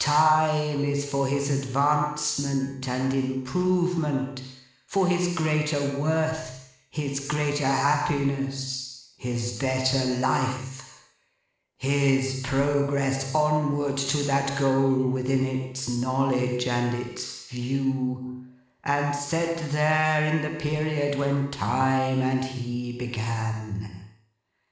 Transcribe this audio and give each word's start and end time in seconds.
Time 0.01 0.83
is 0.83 1.05
for 1.07 1.27
his 1.27 1.51
advancement 1.51 2.87
and 2.89 3.13
improvement; 3.13 4.41
for 4.87 5.05
his 5.07 5.35
greater 5.35 5.79
worth, 5.95 6.73
his 6.89 7.19
greater 7.27 7.67
happiness, 7.67 9.11
his 9.17 9.59
better 9.59 10.03
life; 10.15 11.05
his 11.77 12.39
progress 12.43 13.31
onward 13.35 13.95
to 13.97 14.23
that 14.23 14.59
goal 14.59 14.91
within 15.07 15.45
its 15.45 15.87
knowledge 15.87 16.65
and 16.65 16.95
its 17.07 17.45
view, 17.51 18.43
and 18.83 19.15
set 19.15 19.71
there, 19.71 20.25
in 20.35 20.41
the 20.41 20.59
period 20.59 21.15
when 21.19 21.51
Time 21.51 22.21
and 22.23 22.43
He 22.43 22.91
began. 22.97 23.91